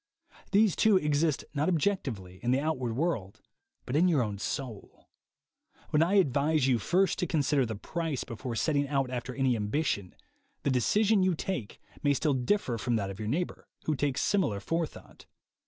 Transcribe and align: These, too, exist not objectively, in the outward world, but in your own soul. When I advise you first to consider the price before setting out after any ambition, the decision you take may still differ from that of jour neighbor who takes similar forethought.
These, 0.51 0.75
too, 0.75 0.97
exist 0.97 1.45
not 1.53 1.69
objectively, 1.69 2.39
in 2.41 2.49
the 2.49 2.59
outward 2.59 2.93
world, 2.95 3.39
but 3.85 3.95
in 3.95 4.07
your 4.07 4.23
own 4.23 4.39
soul. 4.39 5.07
When 5.91 6.01
I 6.01 6.15
advise 6.15 6.65
you 6.67 6.79
first 6.79 7.19
to 7.19 7.27
consider 7.27 7.67
the 7.67 7.75
price 7.75 8.23
before 8.23 8.55
setting 8.55 8.87
out 8.87 9.11
after 9.11 9.35
any 9.35 9.55
ambition, 9.55 10.15
the 10.63 10.71
decision 10.71 11.21
you 11.21 11.35
take 11.35 11.79
may 12.01 12.15
still 12.15 12.33
differ 12.33 12.79
from 12.79 12.95
that 12.95 13.11
of 13.11 13.19
jour 13.19 13.27
neighbor 13.27 13.67
who 13.83 13.93
takes 13.93 14.21
similar 14.21 14.59
forethought. 14.59 15.27